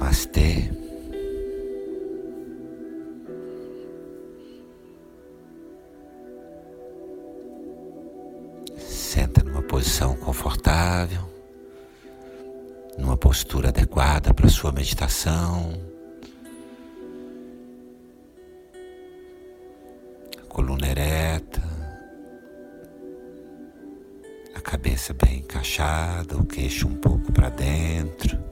Namastê. 0.00 0.70
Senta 8.78 9.44
numa 9.44 9.62
posição 9.62 10.16
confortável, 10.16 11.20
numa 12.96 13.16
postura 13.16 13.68
adequada 13.68 14.32
para 14.32 14.48
sua 14.48 14.72
meditação. 14.72 15.90
coluna 20.48 20.88
ereta, 20.88 21.62
a 24.52 24.60
cabeça 24.60 25.14
bem 25.14 25.38
encaixada, 25.38 26.36
o 26.36 26.44
queixo 26.44 26.88
um 26.88 26.96
pouco 26.96 27.32
para 27.32 27.48
dentro. 27.50 28.49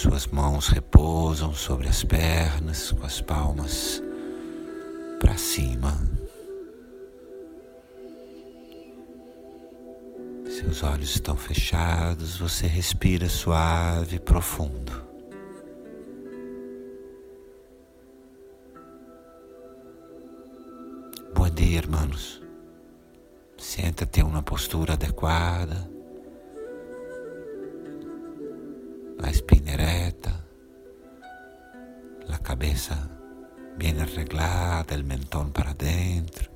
Suas 0.00 0.26
mãos 0.26 0.68
repousam 0.68 1.52
sobre 1.52 1.86
as 1.86 2.02
pernas 2.02 2.90
com 2.90 3.04
as 3.04 3.20
palmas 3.20 4.02
para 5.18 5.36
cima. 5.36 5.94
Seus 10.48 10.82
olhos 10.82 11.10
estão 11.10 11.36
fechados, 11.36 12.38
você 12.38 12.66
respira 12.66 13.28
suave 13.28 14.16
e 14.16 14.18
profundo. 14.18 15.04
Bom 21.34 21.50
dia, 21.50 21.76
irmãos. 21.76 22.40
Senta-te 23.58 24.20
em 24.20 24.24
uma 24.24 24.42
postura 24.42 24.94
adequada. 24.94 25.99
La 29.20 29.28
espina 29.28 29.72
ereta, 29.72 30.44
la 32.26 32.38
cabeza 32.38 33.06
bien 33.76 34.00
arreglada, 34.00 34.94
el 34.94 35.04
mentón 35.04 35.52
para 35.52 35.72
adentro. 35.72 36.50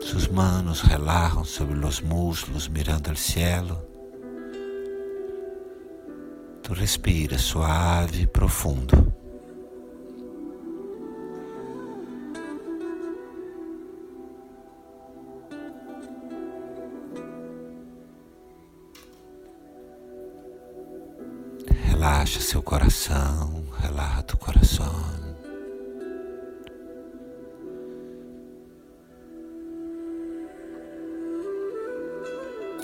Sus 0.00 0.30
manos 0.30 0.86
relajan 0.86 1.46
sobre 1.46 1.76
los 1.76 2.02
muslos 2.02 2.68
mirando 2.68 3.08
al 3.08 3.16
cielo. 3.16 3.88
Tu 6.62 6.74
respiras 6.74 7.40
suave 7.40 8.22
e 8.22 8.26
profundo. 8.26 9.23
Relaxa 22.24 22.40
seu 22.40 22.62
coração, 22.62 23.66
relaxa 23.78 24.24
o 24.32 24.38
coração. 24.38 24.94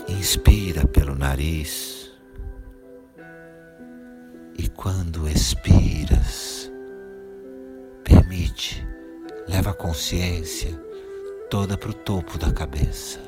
Inspira 0.07 0.87
pelo 0.87 1.15
nariz 1.15 2.13
e 4.59 4.69
quando 4.69 5.27
expiras, 5.27 6.71
permite, 8.05 8.87
leva 9.49 9.71
a 9.71 9.75
consciência 9.75 10.79
toda 11.49 11.79
para 11.79 11.89
o 11.89 11.95
topo 11.95 12.37
da 12.37 12.53
cabeça. 12.53 13.21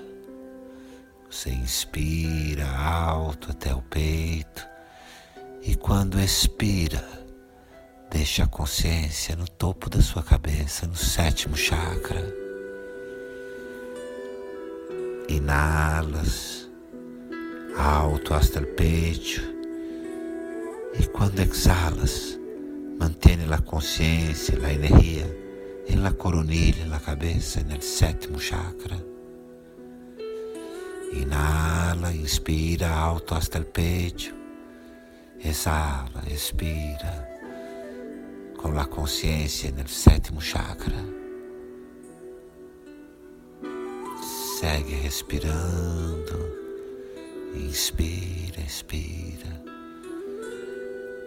Você 1.31 1.49
inspira 1.49 2.69
alto 2.69 3.51
até 3.51 3.75
o 3.75 3.81
peito 3.81 4.72
e 5.63 5.77
quando 5.77 6.21
expira, 6.21 7.03
deixa 8.11 8.45
a 8.45 8.49
consciência 8.49 9.37
no 9.37 9.49
topo 9.49 9.89
da 9.89 10.03
sua 10.03 10.23
cabeça, 10.23 10.87
no 10.87 10.97
sétimo 10.97 11.57
chakra. 11.57 12.35
Inhalas 15.29 16.69
alto 17.77 18.35
hasta 18.35 18.59
el 18.59 18.67
pecho 18.67 19.43
e 20.99 21.07
quando 21.07 21.41
exhalas, 21.41 22.39
mantém 22.99 23.39
a 23.51 23.59
consciência, 23.59 24.59
a 24.65 24.73
energia 24.73 25.27
em 25.89 25.97
la 25.97 26.13
coronilla, 26.13 26.87
na 26.87 27.01
cabeça, 27.01 27.63
no 27.63 27.81
sétimo 27.81 28.39
chakra. 28.39 29.05
Inhala, 31.13 32.13
inspira 32.15 32.91
alto 32.91 33.35
hasta 33.35 33.59
el 33.59 33.67
pecho. 33.67 34.42
Exala, 35.45 36.23
expira 36.31 37.29
com 38.57 38.79
a 38.79 38.87
consciência 38.87 39.73
no 39.73 39.89
sétimo 39.89 40.41
chakra. 40.41 41.05
Segue 44.61 44.95
respirando. 44.95 46.39
Inspira, 47.57 48.61
expira. 48.61 49.65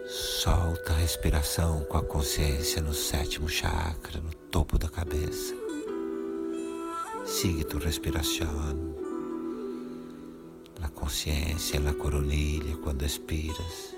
Solta 0.06 0.94
a 0.94 0.96
respiração 0.96 1.84
com 1.84 1.98
a 1.98 2.02
consciência 2.02 2.80
no 2.80 2.94
sétimo 2.94 3.50
chakra, 3.50 4.18
no 4.18 4.32
topo 4.50 4.78
da 4.78 4.88
cabeça. 4.88 5.54
Sigue 7.26 7.64
tu 7.64 7.76
respiração. 7.76 8.96
La 10.80 10.88
consciência, 10.88 11.78
la 11.80 11.92
coronilha 11.92 12.78
quando 12.78 13.02
expiras. 13.02 13.95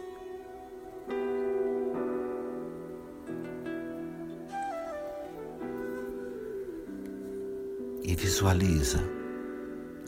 E 8.09 8.15
visualiza 8.17 9.01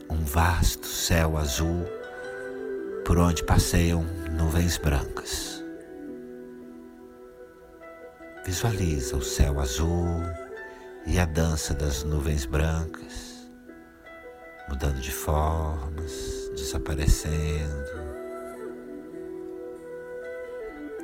um 0.09 0.25
vasto 0.25 0.87
céu 0.87 1.37
azul 1.37 1.85
por 3.05 3.19
onde 3.19 3.43
passeiam 3.43 4.03
nuvens 4.31 4.79
brancas. 4.79 5.63
Visualiza 8.43 9.15
o 9.15 9.21
céu 9.21 9.59
azul 9.59 10.19
e 11.05 11.19
a 11.19 11.25
dança 11.25 11.75
das 11.75 12.03
nuvens 12.03 12.47
brancas, 12.47 13.47
mudando 14.67 14.99
de 14.99 15.11
formas, 15.11 16.49
desaparecendo. 16.55 18.01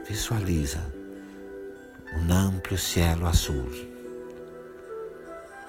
Visualiza 0.09 0.83
um 2.15 2.33
amplo 2.33 2.75
cielo 2.75 3.27
azul 3.27 3.96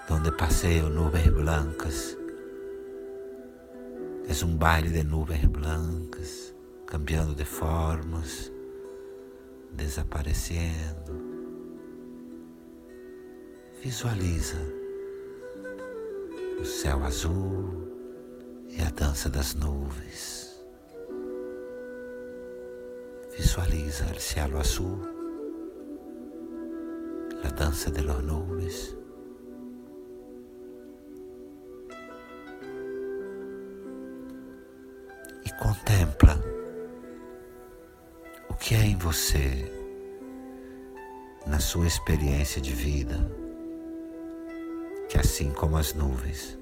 donde 0.08 0.32
paseo 0.32 0.88
nubes 0.88 1.30
blancas. 1.34 2.16
Es 4.26 4.42
un 4.42 4.58
baile 4.58 4.90
de 4.90 5.04
nubes 5.04 5.50
blancas, 5.50 6.54
cambiando 6.86 7.34
de 7.34 7.44
formas, 7.44 8.50
desaparecendo. 9.72 11.12
Visualiza 13.82 14.58
o 16.60 16.64
céu 16.64 17.04
azul 17.04 17.88
e 18.70 18.82
a 18.82 18.90
dança 18.90 19.28
das 19.28 19.54
nuvens. 19.54 20.64
Visualiza 23.36 24.06
o 24.16 24.20
cielo 24.20 24.58
azul, 24.58 25.00
a 27.44 27.50
dança 27.50 27.90
de 27.90 28.02
las 28.02 28.22
nubes. 28.24 28.98
Contempla 35.58 36.40
o 38.48 38.54
que 38.54 38.74
é 38.76 38.84
em 38.84 38.96
você, 38.96 39.72
na 41.46 41.58
sua 41.58 41.86
experiência 41.86 42.60
de 42.60 42.72
vida, 42.72 43.16
que 45.08 45.18
assim 45.18 45.50
como 45.50 45.76
as 45.76 45.94
nuvens 45.94 46.56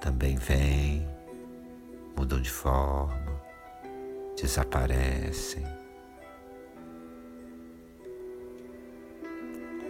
também 0.00 0.36
vêm, 0.36 1.06
mudam 2.16 2.40
de 2.40 2.50
forma, 2.50 3.42
desaparecem. 4.40 5.64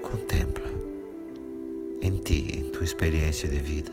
Contempla 0.02 0.70
em 2.00 2.17
ti, 2.17 2.61
em 2.61 2.70
tua 2.70 2.85
experiência 2.85 3.47
de 3.47 3.58
vida, 3.58 3.93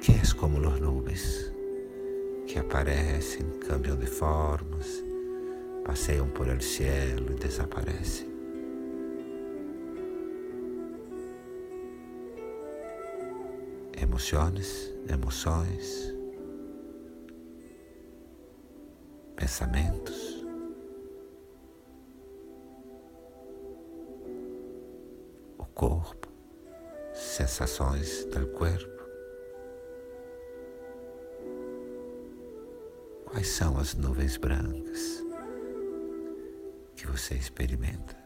que 0.00 0.10
és 0.12 0.32
como 0.32 0.58
as 0.68 0.80
nuvens 0.80 1.59
que 2.50 2.58
aparecem, 2.58 3.48
cambiam 3.60 3.96
de 3.96 4.06
formas, 4.06 5.04
passeiam 5.84 6.28
por 6.30 6.48
el 6.48 6.60
cielo 6.60 7.30
e 7.30 7.34
desaparecem. 7.34 8.28
emoções, 13.96 14.92
emoções, 15.08 16.12
pensamentos. 19.36 20.44
O 25.56 25.66
corpo, 25.66 26.28
sensações 27.14 28.24
do 28.24 28.46
corpo. 28.48 28.99
Quais 33.30 33.46
são 33.46 33.78
as 33.78 33.94
nuvens 33.94 34.36
brancas 34.36 35.24
que 36.96 37.06
você 37.06 37.34
experimenta? 37.34 38.16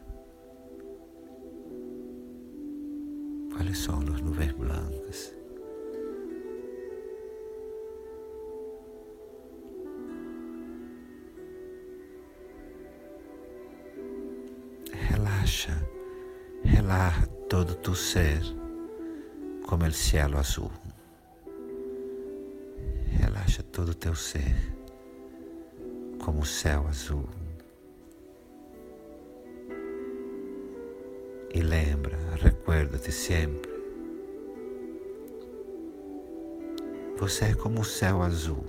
Quais 3.53 3.77
são 3.77 3.99
as 3.99 4.19
nuvens 4.19 4.51
brancas? 4.53 5.31
Relaxa, 14.91 15.87
relaxa 16.63 17.27
todo 17.47 17.75
tu 17.75 17.93
ser 17.93 18.41
como 19.67 19.85
o 19.85 19.91
cielo 19.91 20.39
azul. 20.39 20.71
Relaxa 23.19 23.61
todo 23.61 23.89
o 23.89 23.95
teu 23.95 24.15
ser 24.15 24.74
como 26.25 26.41
o 26.41 26.45
céu 26.45 26.87
azul. 26.87 27.29
E 31.53 31.61
lembra, 31.61 32.17
recuerda-te 32.41 33.11
sempre. 33.11 33.71
Você 37.19 37.45
é 37.45 37.53
como 37.53 37.81
o 37.81 37.85
céu 37.85 38.23
azul. 38.23 38.65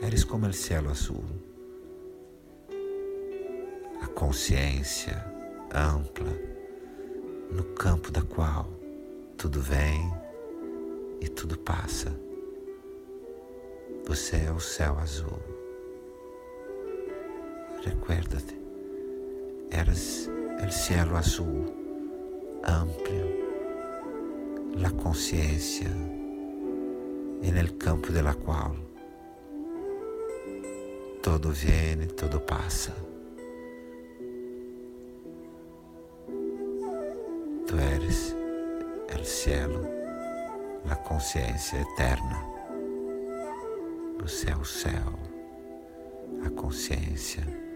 Eres 0.00 0.22
como 0.22 0.46
o 0.46 0.52
cielo 0.52 0.88
azul. 0.88 1.24
A 4.00 4.06
consciência 4.06 5.16
ampla 5.74 6.32
no 7.50 7.64
campo 7.74 8.12
da 8.12 8.22
qual 8.22 8.68
tudo 9.36 9.60
vem 9.60 10.08
e 11.20 11.28
tudo 11.28 11.58
passa. 11.58 12.16
Você 14.06 14.36
é 14.36 14.52
o 14.52 14.60
céu 14.60 14.96
azul. 15.00 15.57
Recuerda-te, 17.84 18.58
eras 19.70 20.28
el 20.60 20.72
cielo 20.72 21.16
azul, 21.16 21.72
amplio, 22.64 23.26
la 24.76 24.90
conciencia 24.90 25.88
en 25.88 27.56
el 27.56 27.78
campo 27.78 28.12
de 28.12 28.22
la 28.22 28.34
cual 28.34 28.72
todo 31.22 31.52
viene, 31.52 32.06
todo 32.06 32.44
passa. 32.44 32.94
Tu 37.66 37.76
eres 37.76 38.34
el 39.10 39.24
cielo, 39.24 39.88
la 40.84 40.96
consciência 40.96 41.80
eterna. 41.80 42.42
Você 44.20 44.50
é 44.50 44.56
o 44.56 44.64
céu, 44.64 45.12
a 46.44 46.50
consciência 46.50 47.67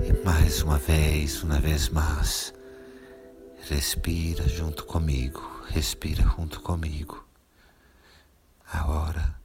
E 0.00 0.12
mais 0.24 0.62
uma 0.62 0.78
vez, 0.78 1.42
uma 1.42 1.58
vez 1.58 1.88
mais, 1.88 2.54
respira 3.68 4.46
junto 4.48 4.84
comigo, 4.84 5.42
respira 5.68 6.22
junto 6.22 6.60
comigo. 6.60 7.24
Agora 8.72 9.37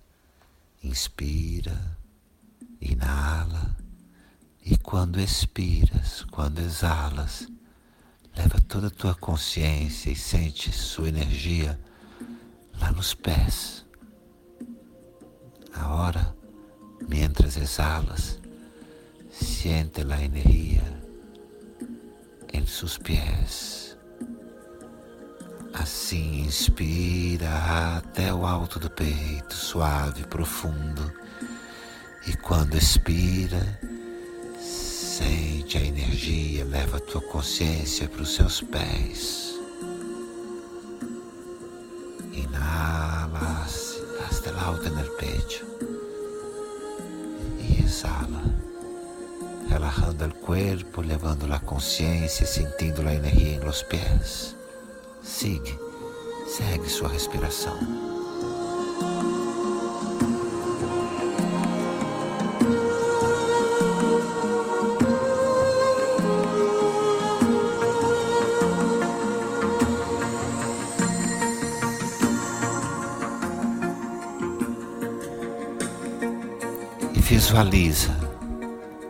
Inspira, 0.94 1.98
inala 2.80 3.75
e 4.63 4.78
quando 4.78 5.19
expiras, 5.19 6.24
quando 6.30 6.60
exalas, 6.60 7.48
leva 8.38 8.62
toda 8.62 8.88
a 8.90 8.92
tua 8.92 9.16
consciência 9.16 10.12
e 10.12 10.16
sente 10.16 10.72
sua 10.72 11.10
energia 11.10 11.80
lá 12.80 12.92
nos 12.92 13.16
pés. 13.16 13.84
Agora, 15.74 16.36
mientras 17.10 17.57
exalas, 17.57 18.40
siente 19.31 20.01
a 20.01 20.24
energia 20.24 21.01
em 22.54 22.68
seus 22.68 23.00
pés. 23.00 23.93
Assim, 25.73 26.41
inspira 26.41 27.97
até 27.97 28.31
o 28.31 28.45
alto 28.45 28.79
do 28.79 28.91
peito, 28.91 29.55
suave, 29.55 30.23
profundo. 30.27 31.11
E 32.27 32.37
quando 32.37 32.77
expira, 32.77 33.79
sente 34.59 35.77
a 35.77 35.81
energia, 35.81 36.63
leva 36.63 36.97
a 36.97 36.99
tua 36.99 37.21
consciência 37.21 38.07
para 38.07 38.21
os 38.21 38.35
seus 38.35 38.61
pés. 38.61 39.55
Inhala 42.31 43.65
hasta 44.29 44.49
el 44.49 44.59
alto 44.59 44.87
en 44.87 44.99
el. 44.99 45.11
E 47.59 47.79
exala, 47.81 48.43
relajando 49.69 50.25
o 50.25 50.33
corpo, 50.35 51.01
levando 51.01 51.51
a 51.51 51.59
consciência, 51.59 52.45
sentindo 52.45 53.07
a 53.07 53.13
energia 53.13 53.55
em 53.55 53.59
los 53.59 53.81
pés. 53.83 54.55
Sigue, 55.23 55.79
segue 56.45 56.89
sua 56.89 57.07
respiração. 57.07 57.77
E 77.13 77.19
visualiza 77.21 78.11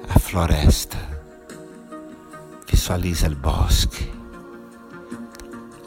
a 0.09 0.19
floresta, 0.19 0.97
visualiza 2.67 3.27
o 3.27 3.35
bosque 3.35 4.22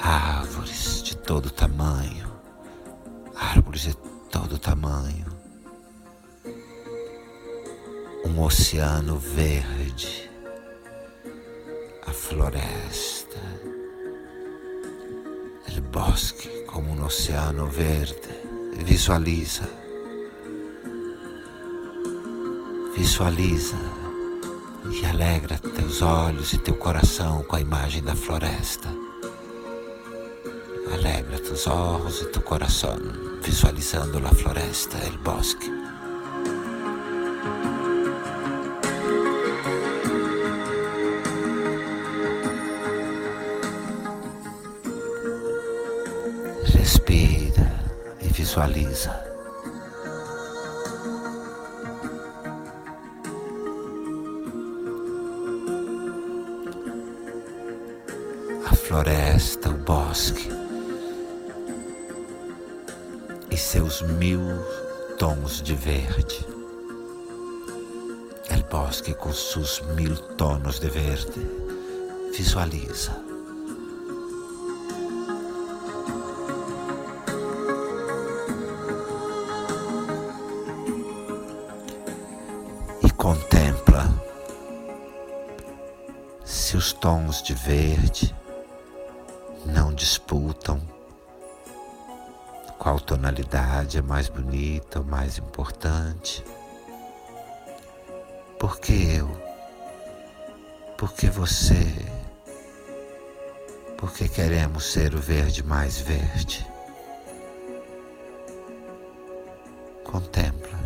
árvores 0.07 1.03
de 1.03 1.17
todo 1.17 1.51
tamanho, 1.51 2.31
árvores 3.35 3.83
de 3.83 3.97
todo 4.31 4.57
tamanho, 4.57 5.27
um 8.25 8.41
oceano 8.41 9.19
verde, 9.19 10.31
a 12.07 12.13
floresta, 12.13 13.41
o 15.77 15.81
bosque 15.91 16.49
como 16.67 16.93
um 16.93 17.05
oceano 17.05 17.67
verde. 17.67 18.15
Visualiza, 18.85 19.69
visualiza. 22.97 23.77
E 24.89 25.05
alegra 25.05 25.59
teus 25.59 26.01
olhos 26.01 26.53
e 26.53 26.59
teu 26.59 26.75
coração 26.77 27.43
com 27.43 27.57
a 27.57 27.61
imagem 27.61 28.05
da 28.05 28.15
floresta. 28.15 28.96
Alegra 30.93 31.39
tus 31.39 31.67
ojos 31.67 32.23
y 32.23 32.33
tu 32.33 32.43
corazón 32.43 33.41
visualizando 33.45 34.21
la 34.21 34.31
floresta, 34.31 34.99
el 35.05 35.19
bosque. 35.19 35.71
Respira 46.73 47.83
e 48.21 48.29
visualiza. 48.29 49.23
A 58.67 58.75
floresta, 58.75 59.71
o 59.71 59.75
bosque 59.85 60.66
e 63.57 63.59
seus 63.59 64.03
mil 64.03 64.43
tons 65.19 65.63
de 65.63 65.75
verde. 65.75 66.47
El 68.51 68.63
bosque 68.65 69.15
com 69.15 69.33
seus 69.33 69.81
mil 69.95 70.15
tonos 70.37 70.79
de 70.79 70.91
verde. 70.91 71.41
Visualiza. 72.37 73.19
E 83.03 83.11
contempla 83.13 84.07
os 86.77 86.93
tons 86.93 87.43
de 87.43 87.55
verde 87.55 88.37
não 89.65 89.95
disputam 89.95 90.96
qual 92.97 93.01
tonalidade 93.01 93.99
é 93.99 94.03
mais 94.03 94.31
bonita 94.31 95.01
ou 95.01 95.05
mais 95.05 95.37
importante. 95.37 96.43
Por 98.59 98.81
que 98.81 99.17
eu? 99.17 99.29
Por 100.97 101.13
que 101.13 101.29
você? 101.29 101.95
Porque 103.99 104.29
queremos 104.29 104.87
ser 104.87 105.15
o 105.15 105.19
verde 105.19 105.63
mais 105.63 106.01
verde. 106.01 106.67
Contempla. 110.03 110.79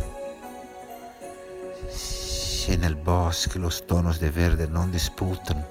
Se 1.89 2.75
nel 2.75 2.95
bosque 2.95 3.57
os 3.57 3.79
tonos 3.79 4.17
de 4.17 4.29
verde 4.29 4.67
não 4.67 4.89
disputam 4.89 5.65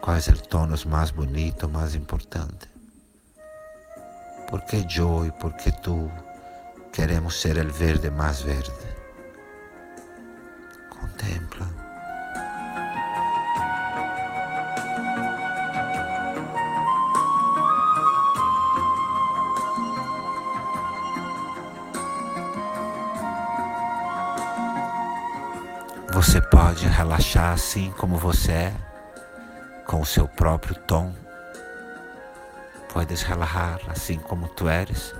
qual 0.00 0.16
é 0.16 0.30
o 0.30 0.40
tono 0.46 0.76
mais 0.86 1.10
bonito, 1.10 1.68
mais 1.68 1.96
importante. 1.96 2.75
Porque 4.48 4.82
eu 4.82 5.26
e 5.26 5.32
porque 5.32 5.70
tu 5.70 6.10
queremos 6.92 7.40
ser 7.40 7.58
o 7.58 7.70
verde 7.70 8.10
mais 8.10 8.40
verde. 8.40 8.72
Contempla. 10.88 11.66
Você 26.12 26.40
pode 26.40 26.86
relaxar 26.86 27.52
assim 27.52 27.92
como 27.98 28.16
você 28.16 28.52
é, 28.52 28.74
com 29.86 30.00
o 30.00 30.06
seu 30.06 30.26
próprio 30.26 30.74
tom. 30.74 31.25
Podes 32.96 33.20
relaxar 33.24 33.78
assim 33.88 34.18
como 34.18 34.48
tu 34.48 34.70
eres, 34.70 35.14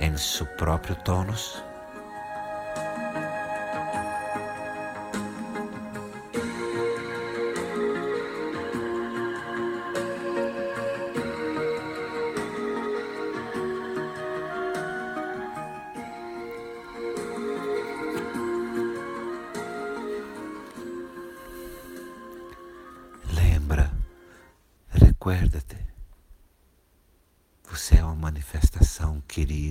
em 0.00 0.16
seu 0.16 0.46
próprio 0.46 0.96
tonus. 0.96 1.62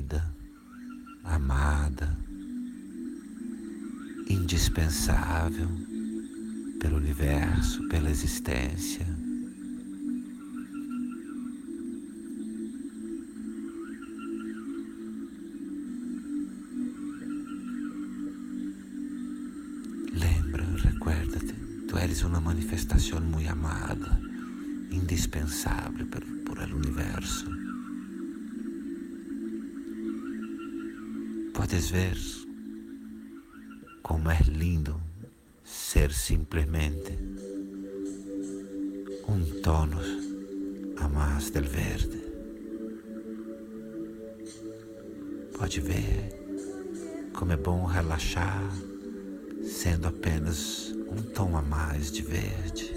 Querida, 0.05 0.23
amada, 1.23 2.15
indispensável 4.29 5.67
pelo 6.79 6.97
universo, 6.97 7.87
pela 7.87 8.09
existência. 8.09 9.05
Lembra, 20.13 20.65
recuerda-te, 20.83 21.53
tu 21.87 21.97
eres 21.97 22.23
uma 22.23 22.39
manifestação 22.39 23.19
muito 23.21 23.49
amada 23.49 24.21
indispensable 24.91 26.05
por, 26.05 26.23
universo. 26.75 27.45
Podes 31.65 31.89
ver 31.89 32.15
como 34.03 34.29
é 34.29 34.37
lindo 34.47 35.01
ser 35.63 36.13
simplesmente 36.13 37.17
um 39.27 39.61
tono 39.63 39.99
a 40.99 41.09
mais 41.09 41.49
del 41.49 41.63
verde. 41.63 42.21
Pode 45.57 45.81
ver 45.81 47.31
como 47.33 47.51
é 47.51 47.57
bom 47.57 47.83
relaxar 47.85 48.61
sendo 49.63 50.07
apenas 50.07 50.93
um 51.09 51.19
tom 51.33 51.57
a 51.57 51.63
mais 51.63 52.11
de 52.11 52.21
verde. 52.21 52.93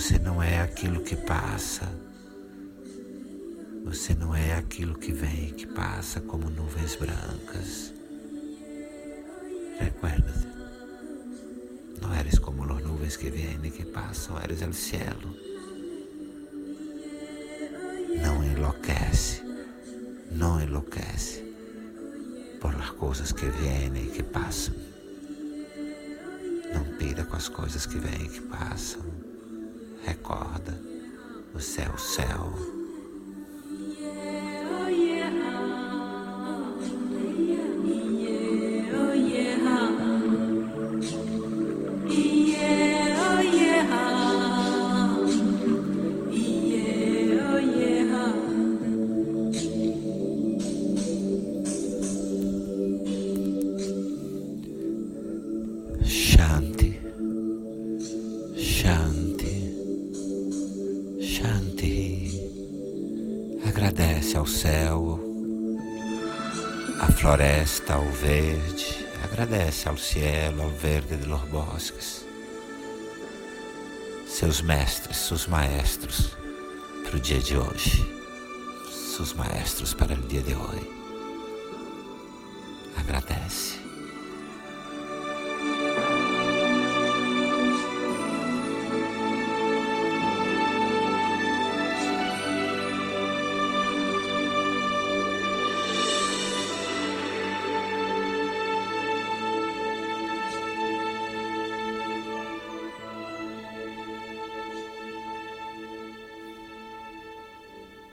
Você 0.00 0.18
não 0.18 0.42
é 0.42 0.62
aquilo 0.62 1.02
que 1.02 1.14
passa. 1.14 1.86
Você 3.84 4.14
não 4.14 4.34
é 4.34 4.54
aquilo 4.54 4.94
que 4.98 5.12
vem 5.12 5.48
e 5.48 5.52
que 5.52 5.66
passa 5.66 6.22
como 6.22 6.48
nuvens 6.48 6.96
brancas. 6.96 7.92
Recuerda-te. 9.78 10.48
Não 12.00 12.14
eres 12.14 12.38
como 12.38 12.62
as 12.62 12.82
nuvens 12.82 13.18
que 13.18 13.28
vêm 13.28 13.60
e 13.62 13.70
que 13.70 13.84
passam, 13.84 14.40
eres 14.42 14.62
o 14.62 14.72
cielo. 14.72 15.36
Não 18.22 18.42
enlouquece, 18.42 19.42
não 20.32 20.62
enlouquece 20.62 21.44
por 22.58 22.74
as 22.74 22.90
coisas 22.92 23.32
que 23.32 23.44
vêm 23.44 23.94
e 24.02 24.10
que 24.12 24.22
passam. 24.22 24.74
Não 26.72 26.96
pira 26.96 27.22
com 27.22 27.36
as 27.36 27.50
coisas 27.50 27.84
que 27.84 27.98
vêm 27.98 28.24
e 28.24 28.28
que 28.30 28.40
passam. 28.40 29.29
Recorda, 30.04 30.78
o 31.54 31.60
céu, 31.60 31.96
céu. 31.98 32.79
Floresta, 67.20 67.96
ao 67.96 68.06
verde, 68.12 69.06
agradece 69.22 69.90
ao 69.90 69.96
cielo, 69.98 70.62
ao 70.62 70.70
verde 70.70 71.18
de 71.18 71.26
los 71.26 71.42
bosques, 71.42 72.24
seus 74.26 74.62
mestres, 74.62 75.18
seus 75.18 75.46
maestros 75.46 76.34
para 77.04 77.18
o 77.18 77.20
dia 77.20 77.38
de 77.38 77.58
hoje, 77.58 78.02
seus 79.14 79.34
maestros 79.34 79.92
para 79.92 80.14
o 80.14 80.22
dia 80.28 80.40
de 80.40 80.54
hoje. 80.54 80.90
Agradece. 82.96 83.79